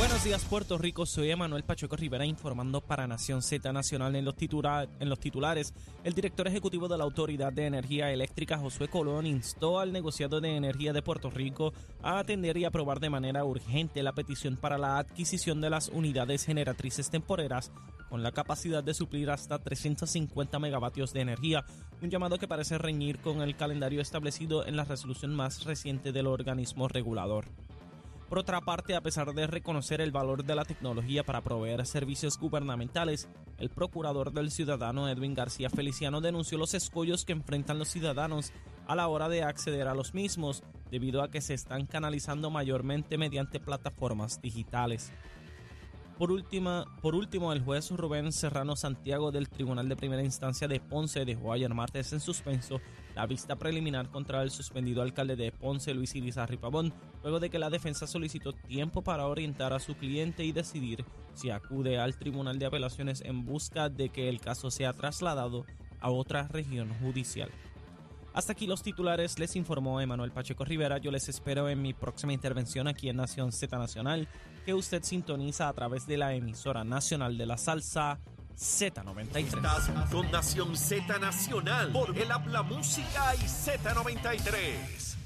[0.00, 4.34] Buenos días Puerto Rico, soy Emanuel Pacheco Rivera informando para Nación Z Nacional en los,
[4.40, 5.74] en los titulares.
[6.04, 10.56] El director ejecutivo de la Autoridad de Energía Eléctrica, Josué Colón, instó al negociado de
[10.56, 14.96] energía de Puerto Rico a atender y aprobar de manera urgente la petición para la
[14.96, 17.70] adquisición de las unidades generatrices temporeras
[18.08, 21.66] con la capacidad de suplir hasta 350 megavatios de energía,
[22.00, 26.26] un llamado que parece reñir con el calendario establecido en la resolución más reciente del
[26.26, 27.44] organismo regulador.
[28.30, 32.38] Por otra parte, a pesar de reconocer el valor de la tecnología para proveer servicios
[32.38, 38.52] gubernamentales, el procurador del ciudadano Edwin García Feliciano denunció los escollos que enfrentan los ciudadanos
[38.86, 40.62] a la hora de acceder a los mismos,
[40.92, 45.12] debido a que se están canalizando mayormente mediante plataformas digitales.
[46.16, 46.30] Por,
[47.02, 51.52] por último, el juez Rubén Serrano Santiago del Tribunal de Primera Instancia de Ponce dejó
[51.52, 52.80] ayer martes en suspenso
[53.14, 57.58] la vista preliminar contra el suspendido alcalde de Ponce, Luis Irizarry Pavón, luego de que
[57.58, 62.58] la defensa solicitó tiempo para orientar a su cliente y decidir si acude al Tribunal
[62.58, 65.64] de Apelaciones en busca de que el caso sea trasladado
[66.00, 67.50] a otra región judicial.
[68.32, 70.98] Hasta aquí los titulares, les informó Emanuel Pacheco Rivera.
[70.98, 74.28] Yo les espero en mi próxima intervención aquí en Nación Z Nacional,
[74.64, 78.20] que usted sintoniza a través de la emisora nacional de la salsa
[78.60, 79.56] Z93.
[79.56, 85.16] Estás con Nación Z Nacional por el Habla Música y Z93.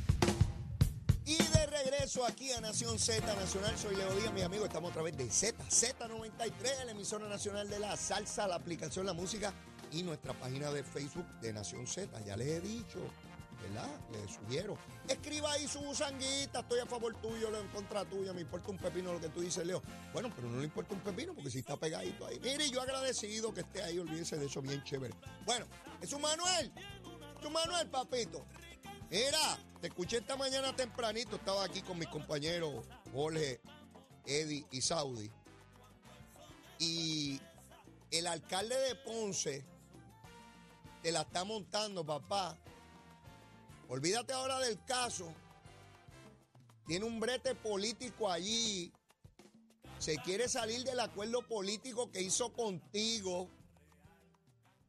[1.25, 4.95] Y de regreso aquí a Nación Z Nacional, soy Leo Díaz, mi amigo, estamos a
[4.95, 9.53] través de Z, Z93, la emisora nacional de la salsa, la aplicación La Música
[9.91, 12.21] y nuestra página de Facebook de Nación Z.
[12.25, 13.01] Ya les he dicho,
[13.65, 14.01] ¿verdad?
[14.13, 14.77] Les sugiero.
[15.09, 18.79] Escriba ahí su busanguita, estoy a favor tuyo, leo en contra tuya, me importa un
[18.79, 19.83] pepino lo que tú dices, Leo.
[20.13, 22.39] Bueno, pero no le importa un pepino porque si está pegadito ahí.
[22.41, 25.15] Mire, yo agradecido que esté ahí, olvídense de eso, bien chévere.
[25.45, 25.67] Bueno,
[26.01, 26.73] es un Manuel,
[27.39, 28.45] es un Manuel, papito.
[29.11, 33.61] Mira, te escuché esta mañana tempranito, estaba aquí con mis compañeros Jorge,
[34.27, 35.31] Eddie y Saudi.
[36.79, 37.41] Y
[38.11, 39.65] el alcalde de Ponce
[41.03, 42.59] te la está montando, papá.
[43.89, 45.33] Olvídate ahora del caso.
[46.87, 48.93] Tiene un brete político allí.
[49.99, 53.49] Se quiere salir del acuerdo político que hizo contigo.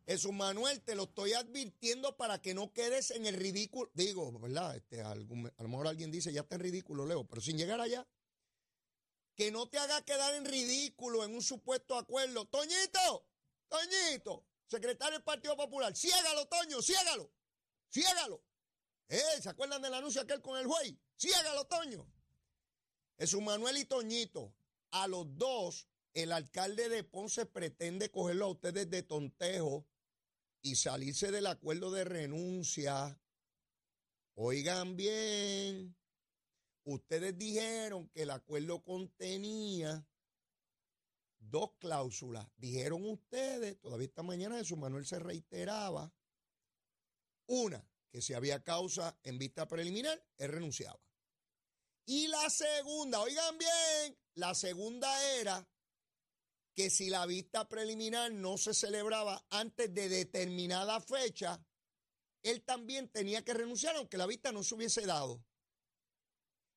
[0.07, 3.89] Jesús Manuel, te lo estoy advirtiendo para que no quedes en el ridículo.
[3.93, 4.75] Digo, ¿verdad?
[4.75, 8.07] Este, a lo mejor alguien dice, ya está en ridículo, Leo, pero sin llegar allá.
[9.35, 12.45] Que no te haga quedar en ridículo en un supuesto acuerdo.
[12.45, 13.25] Toñito,
[13.67, 17.31] Toñito, secretario del Partido Popular, ciégalo, Toño, ciégalo,
[17.89, 18.44] ciégalo.
[19.07, 20.95] Eh, ¿Se acuerdan del anuncio aquel con el juez?
[21.17, 22.07] Ciégalo, Toño.
[23.17, 24.53] Jesús Manuel y Toñito,
[24.91, 29.85] a los dos, el alcalde de Ponce pretende cogerlo a ustedes de tontejo
[30.61, 33.19] y salirse del acuerdo de renuncia.
[34.33, 35.95] Oigan bien,
[36.83, 40.05] ustedes dijeron que el acuerdo contenía
[41.39, 42.47] dos cláusulas.
[42.57, 46.13] Dijeron ustedes, todavía esta mañana Jesús Manuel se reiteraba,
[47.47, 50.97] una, que si había causa en vista preliminar, él renunciaba.
[52.05, 55.67] Y la segunda, oigan bien, la segunda era
[56.73, 61.61] que si la vista preliminar no se celebraba antes de determinada fecha,
[62.41, 65.43] él también tenía que renunciar, aunque la vista no se hubiese dado.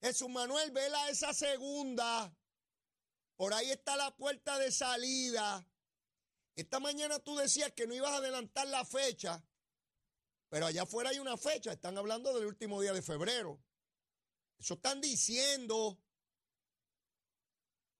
[0.02, 2.36] Jesús Manuel, vela esa segunda.
[3.36, 5.64] Por ahí está la puerta de salida.
[6.56, 9.40] Esta mañana tú decías que no ibas a adelantar la fecha,
[10.48, 11.72] pero allá afuera hay una fecha.
[11.72, 13.60] Están hablando del último día de febrero.
[14.58, 15.98] Eso están diciendo.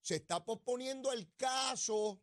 [0.01, 2.23] Se está posponiendo el caso.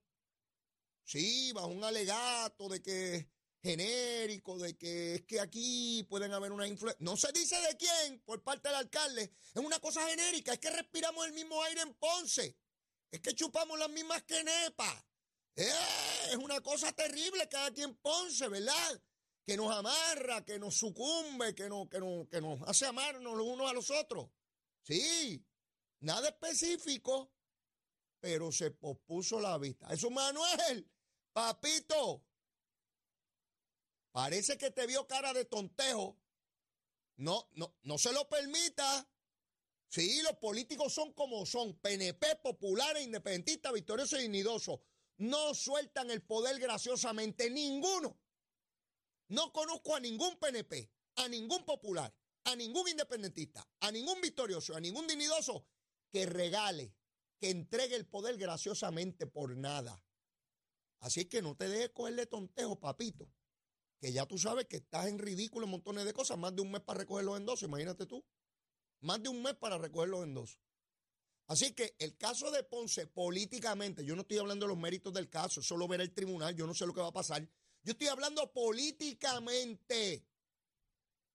[1.03, 3.29] Sí, bajo un alegato de que
[3.61, 7.03] genérico, de que es que aquí pueden haber una influencia.
[7.03, 9.31] No se dice de quién por parte del alcalde.
[9.53, 10.53] Es una cosa genérica.
[10.53, 12.57] Es que respiramos el mismo aire en Ponce.
[13.11, 15.05] Es que chupamos las mismas quenepas.
[15.55, 15.71] Eh,
[16.31, 19.01] es una cosa terrible cada quien Ponce, ¿verdad?
[19.45, 23.45] Que nos amarra, que nos sucumbe, que, no, que, no, que nos hace amarnos los
[23.45, 24.29] unos a los otros.
[24.81, 25.45] Sí,
[25.99, 27.31] nada específico,
[28.19, 29.87] pero se pospuso la vista.
[29.93, 30.89] Eso, Manuel,
[31.31, 32.23] papito,
[34.11, 36.17] parece que te vio cara de tontejo.
[37.17, 39.07] No, no, no se lo permita.
[39.87, 44.79] Sí, los políticos son como son, PNP, populares, independentistas, victoriosos y dignidosos.
[45.17, 48.19] No sueltan el poder graciosamente, ninguno.
[49.27, 52.13] No conozco a ningún PNP, a ningún popular,
[52.43, 55.67] a ningún independentista, a ningún victorioso, a ningún dignidoso
[56.11, 56.93] que regale,
[57.39, 60.03] que entregue el poder graciosamente por nada.
[60.99, 63.29] Así que no te dejes cogerle tontejo, papito.
[63.99, 66.37] Que ya tú sabes que estás en ridículo en montones de cosas.
[66.37, 68.23] Más de un mes para recoger los endosos, imagínate tú.
[69.01, 70.59] Más de un mes para recoger los endosos.
[71.47, 75.29] Así que el caso de Ponce, políticamente, yo no estoy hablando de los méritos del
[75.29, 77.47] caso, solo ver el tribunal, yo no sé lo que va a pasar.
[77.85, 80.25] Yo estoy hablando políticamente.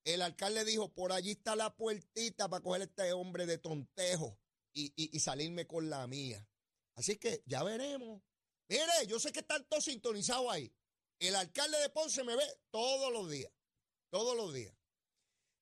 [0.02, 4.36] El alcalde dijo, por allí está la puertita para coger a este hombre de tontejo
[4.72, 6.44] y, y salirme con la mía.
[6.96, 8.20] Así que ya veremos.
[8.68, 10.74] Mire, yo sé que están todos sintonizados ahí.
[11.20, 13.52] El alcalde de Ponce me ve todos los días.
[14.10, 14.74] Todos los días.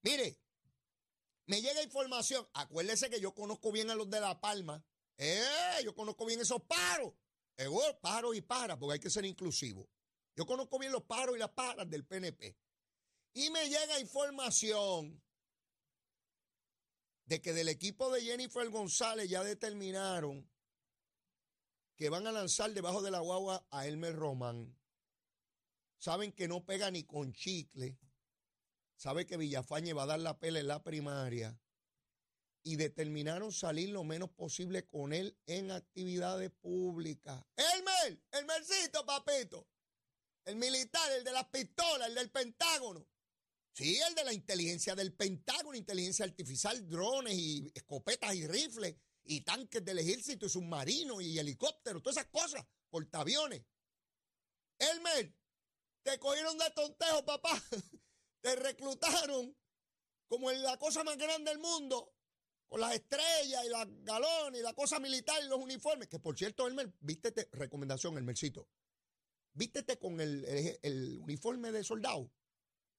[0.03, 0.41] Mire,
[1.45, 2.49] me llega información.
[2.55, 4.83] Acuérdese que yo conozco bien a los de La Palma.
[5.19, 7.13] Eh, yo conozco bien esos paros.
[7.59, 7.69] Eh,
[8.01, 9.87] paros y paras, porque hay que ser inclusivo.
[10.39, 12.57] Yo conozco bien los paros y las paras del PNP.
[13.35, 15.21] Y me llega información
[17.25, 20.49] de que del equipo de Jennifer González ya determinaron
[21.97, 24.79] que van a lanzar debajo de la guagua a Elmer Román.
[25.99, 27.99] Saben que no pega ni con chicle.
[28.95, 31.61] Sabe que Villafañe va a dar la pela en la primaria.
[32.63, 37.45] Y determinaron salir lo menos posible con él en actividades públicas.
[37.57, 39.67] Elmer, Elmercito, papito.
[40.49, 43.07] El militar, el de las pistolas, el del Pentágono.
[43.75, 49.43] Sí, el de la inteligencia del Pentágono, inteligencia artificial, drones y escopetas y rifles y
[49.43, 53.63] tanques del ejército y submarinos y helicópteros, todas esas cosas, portaaviones.
[54.79, 55.35] Elmer,
[56.03, 57.63] te cogieron de tontejo, papá.
[58.41, 59.55] Te reclutaron
[60.29, 62.15] como en la cosa más grande del mundo,
[62.69, 66.09] con las estrellas y las galones y la cosa militar y los uniformes.
[66.09, 68.67] Que por cierto, Elmer, vístete, recomendación, Elmercito,
[69.59, 70.45] vístete con el,
[70.83, 72.31] el uniforme de soldado,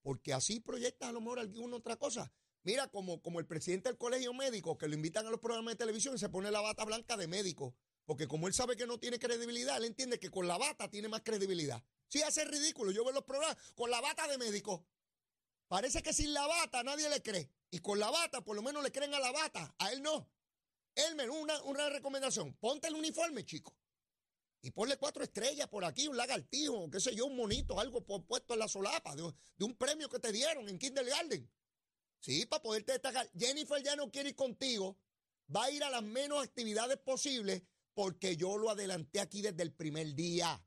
[0.02, 2.32] porque así proyectas a lo mejor alguna otra cosa.
[2.62, 5.78] Mira, como, como el presidente del colegio médico, que lo invitan a los programas de
[5.78, 7.74] televisión y se pone la bata blanca de médico.
[8.04, 11.08] Porque como él sabe que no tiene credibilidad, él entiende que con la bata tiene
[11.08, 11.82] más credibilidad.
[12.08, 12.90] Sí, hace ridículo.
[12.90, 14.84] Yo veo los programas con la bata de médico.
[15.68, 17.48] Parece que sin la bata nadie le cree.
[17.70, 19.74] Y con la bata, por lo menos le creen a la bata.
[19.78, 20.28] A él no.
[20.96, 22.52] Elmer, una, una recomendación.
[22.54, 23.76] Ponte el uniforme, chico.
[24.62, 28.52] Y ponle cuatro estrellas por aquí, un lagartijo, qué sé yo, un monito, algo puesto
[28.52, 29.22] en la solapa de,
[29.64, 31.50] un premio que te dieron en Kindergarten.
[32.20, 33.30] Sí, para poderte destacar.
[33.38, 34.98] Jennifer ya no quiere ir contigo.
[35.54, 37.62] Va a ir a las menos actividades posibles
[37.94, 40.62] porque yo lo adelanté aquí desde el primer día.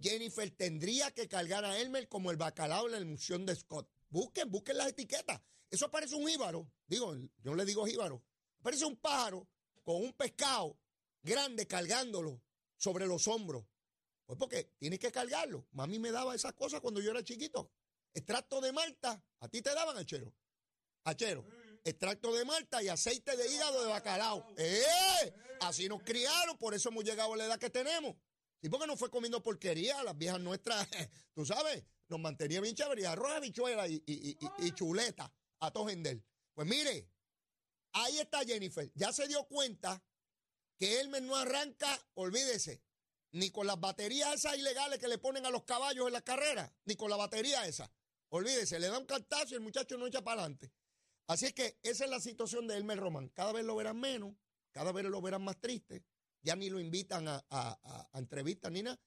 [0.00, 3.88] Jennifer tendría que cargar a Elmer como el bacalao en la emulsión de Scott.
[4.08, 5.40] Busquen, busquen las etiquetas.
[5.70, 6.68] Eso parece un jíbaro.
[6.86, 8.22] Digo, yo le digo jíbaro.
[8.60, 9.48] Parece un pájaro
[9.84, 10.76] con un pescado
[11.22, 12.42] grande cargándolo
[12.76, 13.64] sobre los hombros.
[14.26, 15.66] Pues porque tiene que cargarlo.
[15.72, 17.70] Mami me daba esas cosas cuando yo era chiquito.
[18.14, 20.34] Extracto de malta, a ti te daban achero.
[21.04, 21.44] Achero.
[21.84, 24.54] Extracto de malta y aceite de hígado de bacalao.
[24.56, 25.34] ¡Eh!
[25.60, 28.16] Así nos criaron, por eso hemos llegado a la edad que tenemos.
[28.60, 30.86] Y porque no fue comiendo porquería, las viejas nuestras,
[31.34, 36.22] tú sabes, nos mantenía bien chévere, arroz, habichuela y, y, y, chuleta a tojender.
[36.54, 37.08] Pues mire,
[37.92, 38.90] ahí está Jennifer.
[38.94, 40.00] Ya se dio cuenta
[40.82, 42.82] que Elmer no arranca, olvídese,
[43.30, 46.74] ni con las baterías esas ilegales que le ponen a los caballos en la carrera,
[46.86, 47.88] ni con la batería esa.
[48.30, 50.72] Olvídese, le da un cartazo y el muchacho no echa para adelante.
[51.28, 53.28] Así es que esa es la situación de Elmer Román.
[53.28, 54.34] Cada vez lo verán menos,
[54.72, 56.04] cada vez lo verán más triste.
[56.42, 59.00] Ya ni lo invitan a, a, entrevistas ni nada.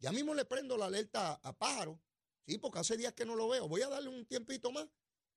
[0.00, 1.98] Ya mismo le prendo la alerta a, Pájaro.
[2.46, 3.66] Sí, porque hace días que no lo veo.
[3.66, 4.86] Voy a darle un tiempito más.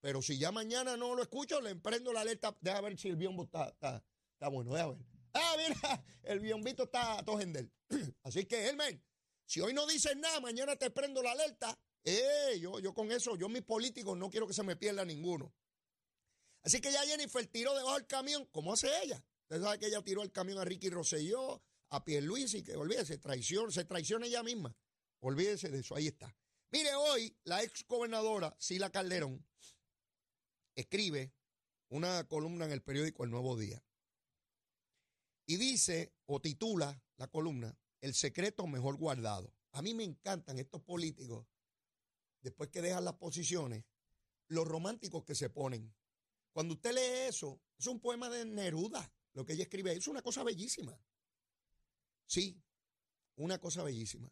[0.02, 2.58] Pero si ya mañana no lo escucho, le prendo la alerta.
[2.60, 4.04] Deja ver si el biombo está, está,
[4.34, 4.74] está bueno.
[4.74, 5.11] Deja ver.
[5.34, 7.70] Ah, mira, el biombito está a tojender.
[8.24, 9.02] Así que, Elmer,
[9.46, 13.36] si hoy no dices nada, mañana te prendo la alerta eh, yo, yo con eso,
[13.36, 15.54] yo mis políticos no quiero que se me pierda ninguno.
[16.64, 19.24] Así que ya Jennifer tiró debajo del camión, como hace ella.
[19.44, 23.18] Usted sabe que ella tiró el camión a Ricky Rosselló, a Luis y que olvídese,
[23.18, 24.76] traición, se traiciona ella misma.
[25.20, 26.36] Olvídese de eso, ahí está.
[26.72, 29.46] Mire, hoy la ex gobernadora Sila Calderón
[30.74, 31.34] escribe
[31.90, 33.84] una columna en el periódico El Nuevo Día.
[35.52, 39.54] Y dice, o titula la columna, El secreto mejor guardado.
[39.74, 41.46] A mí me encantan estos políticos
[42.40, 43.84] después que dejan las posiciones,
[44.48, 45.94] los románticos que se ponen.
[46.54, 50.22] Cuando usted lee eso, es un poema de Neruda, lo que ella escribe, es una
[50.22, 50.98] cosa bellísima.
[52.28, 52.64] Sí,
[53.36, 54.32] una cosa bellísima.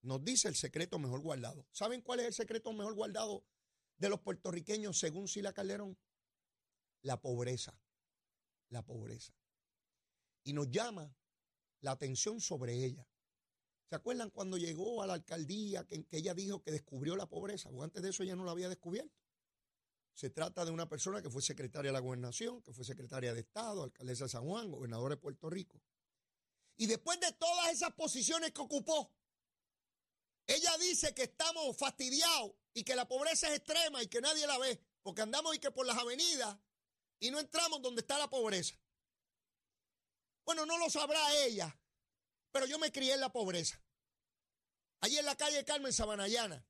[0.00, 1.66] Nos dice el secreto mejor guardado.
[1.72, 3.44] ¿Saben cuál es el secreto mejor guardado
[3.98, 5.98] de los puertorriqueños según Sila Calderón?
[7.02, 7.78] La pobreza.
[8.70, 9.34] La pobreza.
[10.44, 11.14] Y nos llama
[11.80, 13.06] la atención sobre ella.
[13.88, 17.70] ¿Se acuerdan cuando llegó a la alcaldía que, ella dijo que descubrió la pobreza?
[17.70, 19.14] O antes de eso ella no la había descubierto.
[20.14, 23.40] Se trata de una persona que fue secretaria de la gobernación, que fue secretaria de
[23.40, 25.80] Estado, alcaldesa de San Juan, gobernador de Puerto Rico.
[26.76, 29.12] Y después de todas esas posiciones que ocupó,
[30.46, 34.58] ella dice que estamos fastidiados y que la pobreza es extrema y que nadie la
[34.58, 36.58] ve, porque andamos y que por las avenidas
[37.20, 38.74] y no entramos donde está la pobreza.
[40.44, 41.76] Bueno, no lo sabrá ella,
[42.52, 43.80] pero yo me crié en la pobreza.
[45.00, 46.66] Allí en la calle Carmen Sabanayana,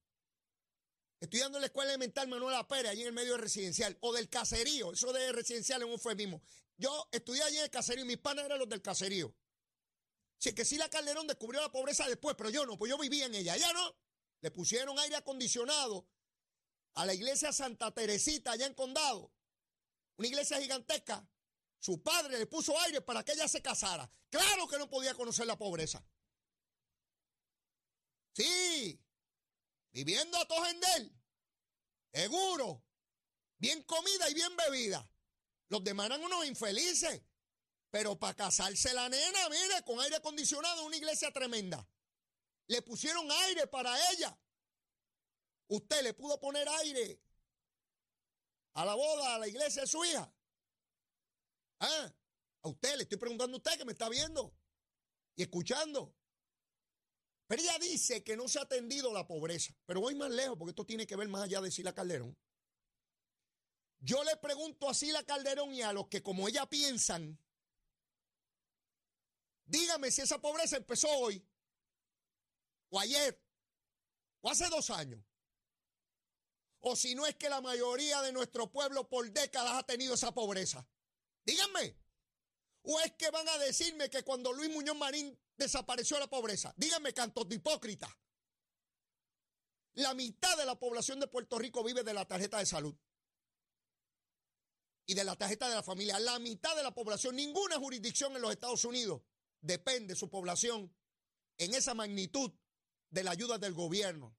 [1.21, 4.28] estudiando en la escuela elemental Manuela Pérez, allí en el medio del residencial, o del
[4.28, 6.43] caserío, eso de residencial es un eufemismo.
[6.76, 9.35] Yo estudié allí en el caserío, mis panas eran los del caserío.
[10.38, 13.26] Si que sí la Calderón descubrió la pobreza después, pero yo no, pues yo vivía
[13.26, 13.57] en ella.
[13.57, 13.97] Ya no.
[14.40, 16.07] Le pusieron aire acondicionado
[16.95, 19.33] a la iglesia Santa Teresita allá en Condado.
[20.16, 21.26] Una iglesia gigantesca.
[21.85, 24.11] Su padre le puso aire para que ella se casara.
[24.31, 26.03] Claro que no podía conocer la pobreza.
[28.33, 28.99] Sí,
[29.93, 31.14] viviendo a Tojendel,
[32.11, 32.83] seguro,
[33.59, 35.07] bien comida y bien bebida.
[35.69, 37.21] Los demás eran unos infelices.
[37.91, 41.87] Pero para casarse la nena, mire, con aire acondicionado, una iglesia tremenda.
[42.67, 44.35] Le pusieron aire para ella.
[45.69, 47.21] Usted le pudo poner aire
[48.73, 50.34] a la boda, a la iglesia de su hija.
[51.85, 52.14] ¿Ah?
[52.62, 54.55] A usted, le estoy preguntando a usted que me está viendo
[55.37, 56.14] y escuchando.
[57.47, 59.75] Pero ella dice que no se ha atendido la pobreza.
[59.85, 62.37] Pero voy más lejos porque esto tiene que ver más allá de Sila Calderón.
[64.00, 67.38] Yo le pregunto a Sila Calderón y a los que como ella piensan,
[69.67, 71.43] Dígame si esa pobreza empezó hoy,
[72.91, 73.41] o ayer,
[74.43, 75.25] o hace dos años.
[76.81, 80.33] O si no es que la mayoría de nuestro pueblo por décadas ha tenido esa
[80.33, 80.87] pobreza.
[81.45, 81.97] Díganme.
[82.83, 86.75] ¿O es que van a decirme que cuando Luis Muñoz Marín desapareció la pobreza?
[86.77, 88.09] Díganme, cantos de hipócrita.
[89.95, 92.95] La mitad de la población de Puerto Rico vive de la tarjeta de salud
[95.07, 96.19] y de la tarjeta de la familia.
[96.19, 99.23] La mitad de la población, ninguna jurisdicción en los Estados Unidos
[99.61, 100.95] depende su población
[101.59, 102.53] en esa magnitud
[103.09, 104.37] de la ayuda del gobierno.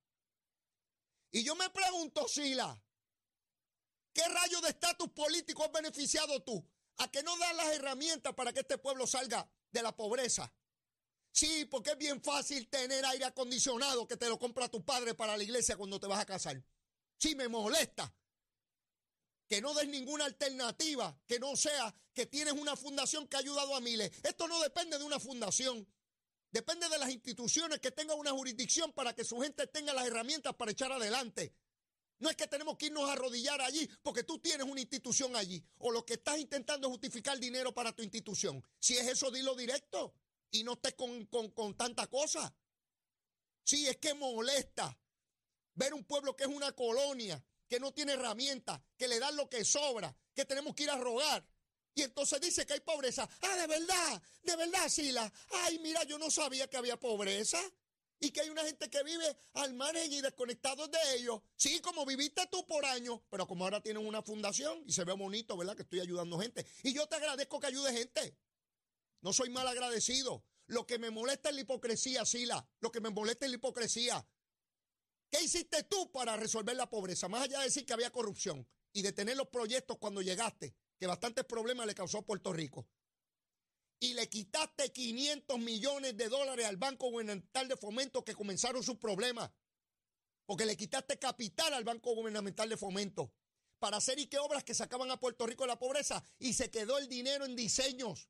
[1.32, 2.82] Y yo me pregunto, Sila,
[4.14, 6.66] ¿qué rayo de estatus político has beneficiado tú?
[6.98, 10.52] ¿A que no das las herramientas para que este pueblo salga de la pobreza?
[11.32, 15.36] Sí, porque es bien fácil tener aire acondicionado que te lo compra tu padre para
[15.36, 16.64] la iglesia cuando te vas a casar.
[17.18, 18.14] Sí, me molesta
[19.48, 23.76] que no des ninguna alternativa, que no sea que tienes una fundación que ha ayudado
[23.76, 24.12] a miles.
[24.24, 25.88] Esto no depende de una fundación,
[26.52, 30.56] depende de las instituciones que tengan una jurisdicción para que su gente tenga las herramientas
[30.56, 31.54] para echar adelante.
[32.20, 35.64] No es que tenemos que irnos a arrodillar allí porque tú tienes una institución allí
[35.80, 38.64] o lo que estás intentando es justificar dinero para tu institución.
[38.80, 40.14] Si es eso, dilo directo
[40.52, 42.54] y no estés con, con, con tanta cosa.
[43.64, 44.98] Sí, es que molesta
[45.74, 49.50] ver un pueblo que es una colonia, que no tiene herramientas, que le dan lo
[49.50, 51.46] que sobra, que tenemos que ir a rogar.
[51.94, 53.28] Y entonces dice que hay pobreza.
[53.42, 55.32] Ah, de verdad, de verdad, Sila.
[55.64, 57.60] Ay, mira, yo no sabía que había pobreza.
[58.20, 61.42] Y que hay una gente que vive al margen y desconectados de ellos.
[61.56, 65.14] Sí, como viviste tú por años, pero como ahora tienen una fundación y se ve
[65.14, 65.76] bonito, ¿verdad?
[65.76, 66.66] Que estoy ayudando gente.
[66.84, 68.38] Y yo te agradezco que ayude gente.
[69.22, 70.44] No soy mal agradecido.
[70.68, 72.68] Lo que me molesta es la hipocresía, Sila.
[72.80, 74.26] Lo que me molesta es la hipocresía.
[75.30, 77.28] ¿Qué hiciste tú para resolver la pobreza?
[77.28, 81.08] Más allá de decir que había corrupción y de tener los proyectos cuando llegaste, que
[81.08, 82.88] bastantes problemas le causó Puerto Rico.
[84.00, 88.98] Y le quitaste 500 millones de dólares al Banco Gubernamental de Fomento que comenzaron sus
[88.98, 89.52] problemas.
[90.46, 93.34] Porque le quitaste capital al Banco Gubernamental de Fomento
[93.80, 96.70] para hacer y qué obras que sacaban a Puerto Rico de la pobreza y se
[96.70, 98.30] quedó el dinero en diseños.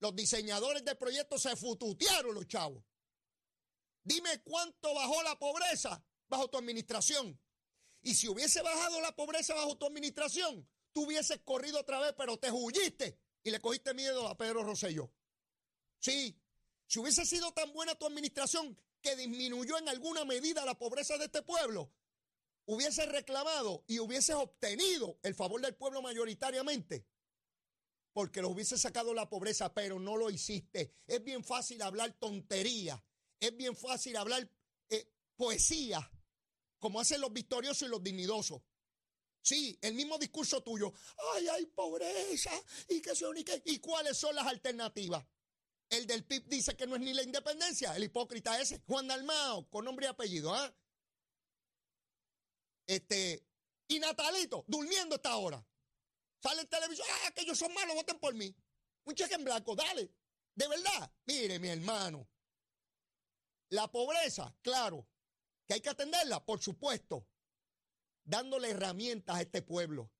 [0.00, 2.82] Los diseñadores de proyectos se fututearon los chavos.
[4.02, 7.38] Dime cuánto bajó la pobreza bajo tu administración.
[8.02, 12.38] Y si hubiese bajado la pobreza bajo tu administración, tú hubieses corrido otra vez, pero
[12.38, 15.12] te huyiste y le cogiste miedo a Pedro Rosselló.
[15.98, 16.40] Sí,
[16.86, 21.26] si hubiese sido tan buena tu administración que disminuyó en alguna medida la pobreza de
[21.26, 21.92] este pueblo,
[22.66, 27.06] hubiese reclamado y hubieses obtenido el favor del pueblo mayoritariamente,
[28.12, 30.94] porque lo hubiese sacado la pobreza, pero no lo hiciste.
[31.06, 33.02] Es bien fácil hablar tontería
[33.40, 34.48] es bien fácil hablar
[34.90, 36.08] eh, poesía,
[36.78, 38.60] como hacen los victoriosos y los dignidosos.
[39.42, 40.92] Sí, el mismo discurso tuyo.
[41.34, 42.50] Ay, hay pobreza.
[42.88, 43.62] ¿Y qué son y qué?
[43.64, 45.24] ¿Y cuáles son las alternativas?
[45.88, 47.96] El del PIB dice que no es ni la independencia.
[47.96, 48.80] El hipócrita ese.
[48.86, 50.72] Juan Dalmao, con nombre y apellido, ¿ah?
[52.86, 53.44] Este.
[53.88, 55.64] Y Natalito, durmiendo esta hora.
[56.42, 57.06] Sale en televisión.
[57.10, 58.54] Ah, que ellos son malos, voten por mí.
[59.04, 60.10] Un cheque en blanco, dale.
[60.54, 61.12] De verdad.
[61.26, 62.28] Mire, mi hermano.
[63.70, 65.06] La pobreza, claro,
[65.66, 67.26] que hay que atenderla, por supuesto.
[68.30, 70.10] Dándole herramientas a este pueblo.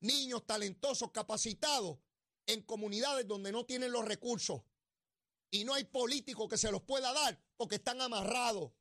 [0.00, 1.98] Niños talentosos, capacitados,
[2.46, 4.62] en comunidades donde no tienen los recursos
[5.50, 8.72] y no hay político que se los pueda dar porque están amarrados.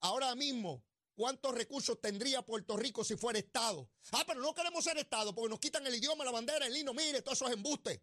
[0.00, 3.90] Ahora mismo, ¿cuántos recursos tendría Puerto Rico si fuera Estado?
[4.12, 6.94] Ah, pero no queremos ser Estado porque nos quitan el idioma, la bandera, el lino.
[6.94, 8.02] Mire, todo eso es embuste.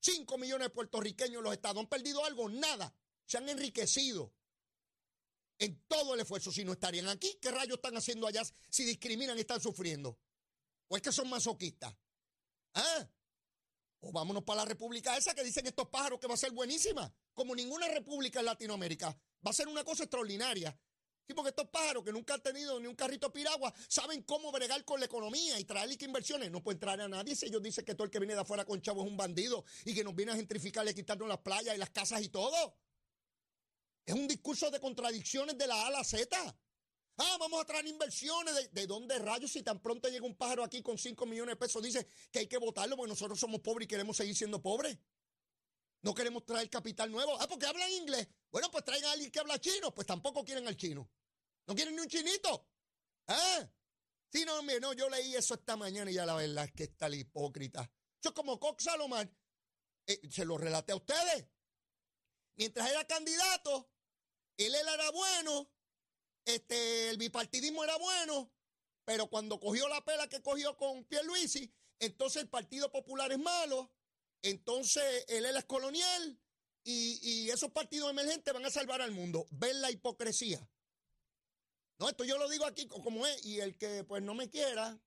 [0.00, 2.94] Cinco millones de puertorriqueños los estados han perdido algo, nada.
[3.26, 4.32] Se han enriquecido
[5.58, 6.52] en todo el esfuerzo.
[6.52, 10.18] Si no estarían aquí, ¿qué rayos están haciendo allá si discriminan y están sufriendo?
[10.88, 11.94] ¿O es que son masoquistas?
[12.74, 13.08] ¿Ah?
[14.00, 17.12] O vámonos para la república esa que dicen estos pájaros que va a ser buenísima.
[17.34, 19.18] Como ninguna república en Latinoamérica.
[19.44, 20.78] Va a ser una cosa extraordinaria.
[21.26, 24.84] Sí, porque estos pájaros que nunca han tenido ni un carrito piragua saben cómo bregar
[24.84, 26.52] con la economía y traerle inversiones.
[26.52, 28.64] No pueden traer a nadie si ellos dicen que todo el que viene de afuera
[28.64, 31.38] con chavo es un bandido y que nos viene a gentrificar y a quitarnos las
[31.38, 32.76] playas y las casas y todo.
[34.06, 36.36] Es un discurso de contradicciones de la A a la Z.
[37.18, 38.54] Ah, vamos a traer inversiones.
[38.54, 39.50] ¿De, ¿De, dónde rayos?
[39.50, 42.46] Si tan pronto llega un pájaro aquí con 5 millones de pesos, dice que hay
[42.46, 44.96] que votarlo porque nosotros somos pobres y queremos seguir siendo pobres.
[46.02, 47.36] No queremos traer capital nuevo.
[47.40, 48.28] Ah, porque hablan inglés.
[48.50, 49.92] Bueno, pues traigan a alguien que habla chino.
[49.92, 51.10] Pues tampoco quieren al chino.
[51.66, 52.68] No quieren ni un chinito.
[53.26, 53.68] ¿Ah?
[54.32, 56.84] Sí, no, hombre, no, yo leí eso esta mañana y ya la verdad es que
[56.84, 57.90] está la hipócrita.
[58.22, 59.34] Es como Cox Salomán.
[60.06, 61.46] Eh, se lo relaté a ustedes.
[62.56, 63.90] Mientras era candidato,
[64.96, 65.70] era bueno,
[66.44, 68.52] este, el bipartidismo era bueno,
[69.04, 73.92] pero cuando cogió la pela que cogió con Pierluisi, entonces el Partido Popular es malo,
[74.42, 76.40] entonces él es colonial
[76.84, 79.46] y, y esos partidos emergentes van a salvar al mundo.
[79.50, 80.68] Ven la hipocresía.
[81.98, 85.00] No, esto yo lo digo aquí como es, y el que pues no me quiera,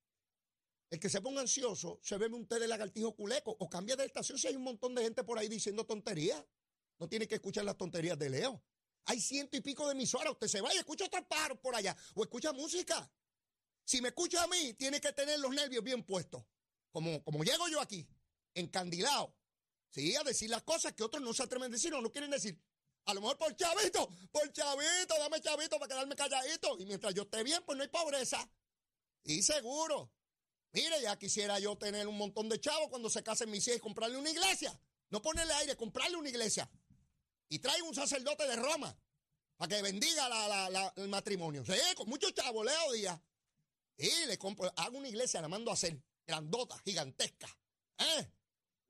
[0.90, 4.06] el que se ponga ansioso, se bebe un té de lagartijo culeco o cambia de
[4.06, 6.44] estación si hay un montón de gente por ahí diciendo tonterías.
[6.98, 8.64] No tiene que escuchar las tonterías de Leo.
[9.06, 10.34] Hay ciento y pico de emisoras.
[10.34, 13.12] Usted se va y escucha otros pájaros por allá o escucha música.
[13.84, 16.44] Si me escucha a mí, tiene que tener los nervios bien puestos.
[16.92, 18.08] Como, como llego yo aquí,
[18.54, 19.36] encandilado.
[19.90, 22.30] Sí, a decir las cosas que otros no se atreven a decir o no quieren
[22.30, 22.62] decir.
[23.06, 26.78] A lo mejor por chavito, por chavito, dame chavito para quedarme calladito.
[26.80, 28.48] Y mientras yo esté bien, pues no hay pobreza.
[29.24, 30.12] Y seguro.
[30.72, 33.82] Mire, ya quisiera yo tener un montón de chavos cuando se casen mis hijas y
[33.82, 34.80] comprarle una iglesia.
[35.10, 36.70] No ponerle aire, comprarle una iglesia.
[37.50, 38.96] Y traigo un sacerdote de Roma
[39.58, 41.66] para que bendiga el matrimonio.
[41.66, 43.20] Sí, con muchos chavos, Leo Díaz.
[43.98, 47.50] Y le compro, hago una iglesia, la mando a hacer, grandota, gigantesca.
[47.98, 48.32] ¿Eh?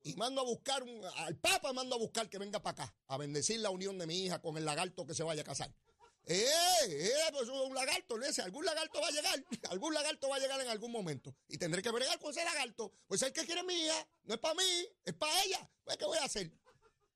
[0.03, 3.17] Y mando a buscar, un, al Papa mando a buscar que venga para acá, a
[3.17, 5.73] bendecir la unión de mi hija con el lagarto que se vaya a casar.
[6.25, 6.45] ¡Eh!
[6.87, 7.11] ¡Eh!
[7.31, 8.25] Pues un lagarto, ¿no?
[8.43, 11.35] algún lagarto va a llegar, algún lagarto va a llegar en algún momento.
[11.47, 12.93] Y tendré que bregar con ese lagarto.
[13.07, 15.71] Pues el que quiere mi hija, no es para mí, es para ella.
[15.83, 16.51] Pues, ¿qué voy a hacer?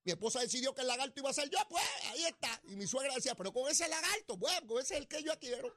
[0.04, 2.62] Mi esposa decidió que el lagarto iba a ser yo, pues ahí está.
[2.68, 5.38] Y mi suegra decía, pero con ese lagarto, pues, con ese es el que yo
[5.39, 5.74] quiero.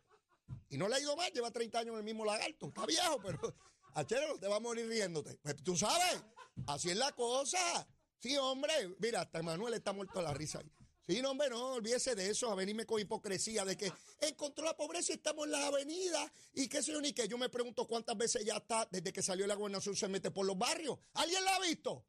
[0.69, 2.67] Y no le ha ido mal, lleva 30 años en el mismo lagarto.
[2.69, 3.55] Está viejo, pero
[3.95, 5.39] Achero, te va a morir riéndote.
[5.43, 6.23] Pues tú sabes,
[6.67, 7.89] así es la cosa.
[8.19, 10.71] Sí, hombre, mira, hasta Manuel está muerto a la risa ahí.
[11.09, 14.77] Sí, no, hombre, no, olvídese de eso, a venirme con hipocresía de que encontró la
[14.77, 17.87] pobreza y estamos en las avenidas y qué sé yo, ni que yo me pregunto
[17.87, 20.99] cuántas veces ya está, desde que salió la gobernación se mete por los barrios.
[21.15, 22.05] ¿Alguien la ha visto?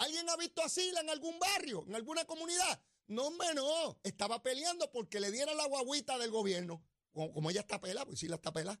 [0.00, 2.82] ¿Alguien ha visto así en algún barrio, en alguna comunidad?
[3.08, 4.00] No, hombre, no.
[4.02, 6.82] Estaba peleando porque le dieran la guaguita del gobierno.
[7.12, 8.80] Como, ella está pelada, pues sí la está pelada.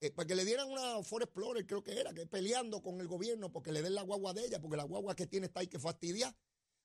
[0.00, 3.08] Eh, para que le dieran una Ford Explorer, creo que era, que peleando con el
[3.08, 5.68] gobierno porque le den la guagua de ella, porque la guagua que tiene está ahí
[5.68, 6.36] que fastidia.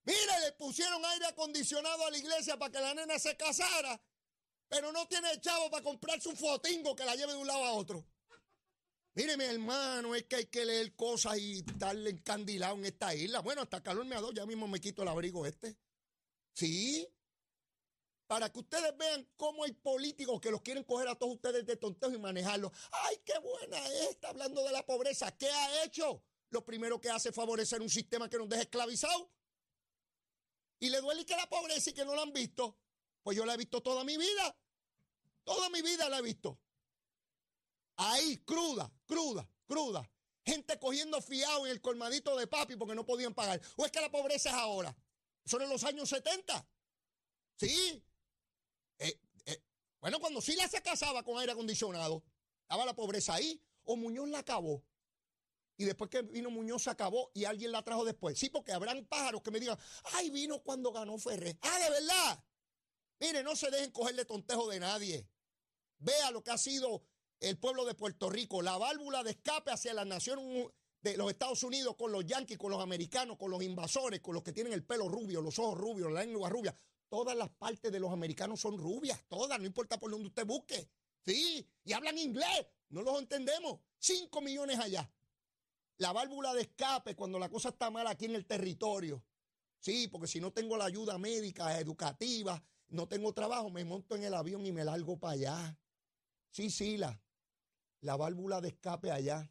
[0.06, 4.02] Mire, le pusieron aire acondicionado a la iglesia para que la nena se casara,
[4.70, 7.74] pero no tiene chavo para comprarse un fotingo que la lleve de un lado a
[7.74, 8.06] otro.
[9.16, 13.42] Mire, mi hermano, es que hay que leer cosas y estarle encandilado en esta isla.
[13.42, 15.78] Bueno, hasta calor me ha dado, ya mismo me quito el abrigo este.
[16.54, 17.08] Sí.
[18.26, 21.78] Para que ustedes vean cómo hay políticos que los quieren coger a todos ustedes de
[21.78, 22.72] tonteos y manejarlos.
[22.92, 24.10] ¡Ay, qué buena es!
[24.12, 25.30] Está hablando de la pobreza.
[25.38, 26.24] ¿Qué ha hecho?
[26.50, 29.28] Lo primero que hace es favorecer un sistema que nos deja esclavizados.
[30.80, 32.80] Y le duele que la pobreza y que no la han visto.
[33.22, 34.58] Pues yo la he visto toda mi vida.
[35.44, 36.63] Toda mi vida la he visto.
[37.96, 40.10] Ahí, cruda, cruda, cruda.
[40.46, 43.62] Gente cogiendo fiado en el colmadito de papi porque no podían pagar.
[43.78, 44.96] ¿O es que la pobreza es ahora?
[45.46, 46.68] Son en los años 70.
[47.58, 48.04] Sí.
[49.00, 49.64] Eh, eh,
[50.00, 52.24] bueno, cuando Sila se casaba con aire acondicionado,
[52.62, 53.62] estaba la pobreza ahí.
[53.86, 54.84] O Muñoz la acabó.
[55.78, 58.38] Y después que vino Muñoz se acabó y alguien la trajo después.
[58.38, 59.78] Sí, porque habrán pájaros que me digan,
[60.14, 61.58] ay, vino cuando ganó Ferrer.
[61.62, 62.44] Ah, de verdad.
[63.20, 65.28] Mire, no se dejen cogerle tontejo de nadie.
[65.98, 67.04] Vea lo que ha sido
[67.44, 70.40] el pueblo de Puerto Rico, la válvula de escape hacia la nación
[71.02, 74.44] de los Estados Unidos con los yanquis, con los americanos, con los invasores, con los
[74.44, 76.74] que tienen el pelo rubio, los ojos rubios, la lengua rubia.
[77.10, 80.90] Todas las partes de los americanos son rubias, todas, no importa por donde usted busque.
[81.26, 82.66] Sí, y hablan inglés.
[82.90, 83.80] No los entendemos.
[84.00, 85.12] 5 millones allá.
[85.98, 89.24] La válvula de escape cuando la cosa está mal aquí en el territorio.
[89.80, 94.24] Sí, porque si no tengo la ayuda médica, educativa, no tengo trabajo, me monto en
[94.24, 95.78] el avión y me largo para allá.
[96.52, 97.20] Sí, sí, la,
[98.04, 99.50] la válvula de escape allá.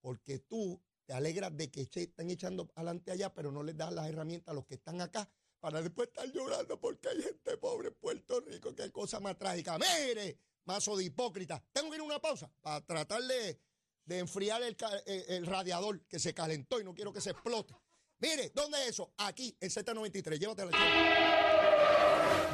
[0.00, 3.92] Porque tú te alegras de que se están echando adelante allá, pero no les das
[3.92, 5.28] las herramientas a los que están acá
[5.60, 8.74] para después estar llorando porque hay gente pobre en Puerto Rico.
[8.74, 9.78] Qué cosa más trágica.
[9.78, 11.62] Mire, mazo de hipócrita.
[11.72, 13.60] Tengo que ir a una pausa para tratar de,
[14.08, 17.74] enfriar el, el, radiador que se calentó y no quiero que se explote.
[18.18, 19.12] Mire, ¿dónde es eso?
[19.16, 20.38] Aquí, en Z93.
[20.38, 21.45] Llévatela.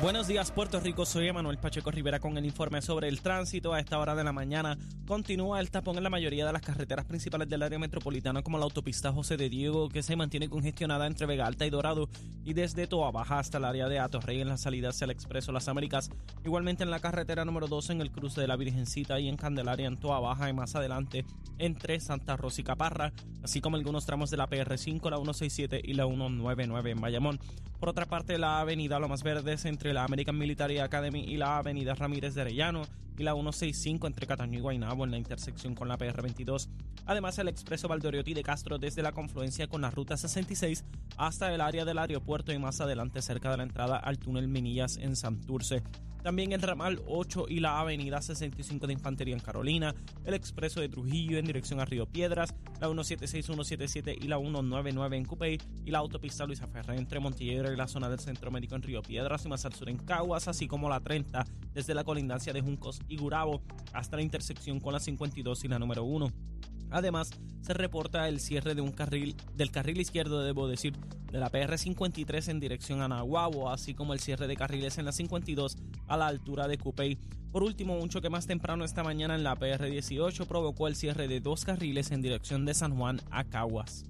[0.03, 3.73] Buenos días Puerto Rico, soy Emanuel Pacheco Rivera con el informe sobre el tránsito.
[3.73, 7.05] A esta hora de la mañana continúa el tapón en la mayoría de las carreteras
[7.05, 11.27] principales del área metropolitana como la autopista José de Diego que se mantiene congestionada entre
[11.27, 12.09] Vega Alta y Dorado
[12.45, 15.53] y desde Toa Baja hasta el área de Atorrey en la salida hacia el Expreso
[15.53, 16.11] Las Américas.
[16.45, 19.87] Igualmente en la carretera número 2 en el cruce de la Virgencita y en Candelaria
[19.87, 21.25] en Toa Baja y más adelante
[21.59, 23.13] entre Santa Rosa y Caparra,
[23.45, 27.39] así como algunos tramos de la PR5, la 167 y la 199 en Bayamón.
[27.83, 31.97] Por otra parte, la avenida Lomas Verdes entre la American Military Academy y la avenida
[31.97, 32.83] Ramírez de Arellano
[33.19, 36.69] y la 165 entre Cataño y Guaynabo en la intersección con la PR22.
[37.07, 40.85] Además, el expreso Valdoriotti de Castro desde la confluencia con la ruta 66
[41.17, 44.97] hasta el área del aeropuerto y más adelante cerca de la entrada al túnel Minillas
[44.99, 45.83] en Santurce.
[46.23, 50.89] También el ramal 8 y la avenida 65 de Infantería en Carolina, el expreso de
[50.89, 55.91] Trujillo en dirección a Río Piedras, la 176, 177 y la 199 en Cupey y
[55.91, 59.45] la autopista Luisa Ferrer entre Montilledro y la zona del Centro Médico en Río Piedras
[59.45, 63.01] y más al sur en Caguas, así como la 30 desde la colindancia de Juncos
[63.09, 66.52] y Gurabo hasta la intersección con la 52 y la número 1.
[66.93, 67.31] Además,
[67.63, 70.95] se reporta el cierre de un carril del carril izquierdo, debo decir,
[71.31, 75.13] de la PR53 en dirección a Nahuabo, así como el cierre de carriles en la
[75.13, 77.19] 52 a la altura de Cupey.
[77.51, 81.41] Por último, un choque más temprano esta mañana en la PR18 provocó el cierre de
[81.41, 84.05] dos carriles en dirección de San Juan a Caguas.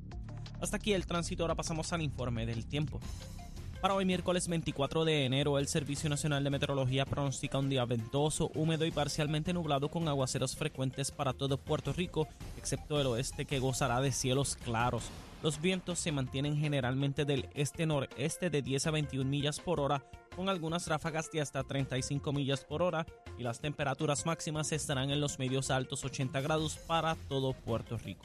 [0.61, 3.01] Hasta aquí el tránsito, ahora pasamos al informe del tiempo.
[3.83, 8.53] Para hoy miércoles 24 de enero, el Servicio Nacional de Meteorología pronostica un día ventoso,
[8.55, 13.59] húmedo y parcialmente nublado con aguaceros frecuentes para todo Puerto Rico, excepto el oeste que
[13.59, 15.11] gozará de cielos claros.
[15.43, 20.05] Los vientos se mantienen generalmente del este-noreste de 10 a 21 millas por hora,
[20.37, 23.05] con algunas ráfagas de hasta 35 millas por hora,
[23.37, 28.25] y las temperaturas máximas estarán en los medios altos 80 grados para todo Puerto Rico.